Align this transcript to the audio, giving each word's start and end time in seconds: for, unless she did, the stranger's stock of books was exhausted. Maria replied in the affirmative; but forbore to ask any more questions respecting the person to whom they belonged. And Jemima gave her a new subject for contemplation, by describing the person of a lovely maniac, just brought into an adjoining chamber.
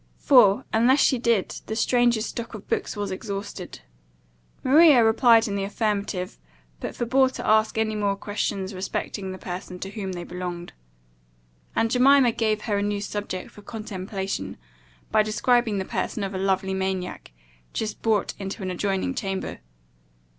for, 0.17 0.65
unless 0.73 0.99
she 0.99 1.19
did, 1.19 1.61
the 1.67 1.75
stranger's 1.75 2.25
stock 2.25 2.55
of 2.55 2.67
books 2.67 2.97
was 2.97 3.11
exhausted. 3.11 3.81
Maria 4.63 5.03
replied 5.03 5.47
in 5.47 5.53
the 5.55 5.63
affirmative; 5.63 6.39
but 6.79 6.95
forbore 6.95 7.29
to 7.31 7.45
ask 7.45 7.77
any 7.77 7.93
more 7.93 8.15
questions 8.15 8.73
respecting 8.73 9.31
the 9.31 9.37
person 9.37 9.77
to 9.77 9.91
whom 9.91 10.13
they 10.13 10.23
belonged. 10.23 10.73
And 11.75 11.91
Jemima 11.91 12.31
gave 12.31 12.61
her 12.61 12.79
a 12.79 12.81
new 12.81 12.99
subject 12.99 13.51
for 13.51 13.61
contemplation, 13.61 14.57
by 15.11 15.21
describing 15.21 15.77
the 15.77 15.85
person 15.85 16.23
of 16.23 16.33
a 16.33 16.39
lovely 16.39 16.73
maniac, 16.73 17.29
just 17.71 18.01
brought 18.01 18.33
into 18.39 18.63
an 18.63 18.71
adjoining 18.71 19.13
chamber. 19.13 19.59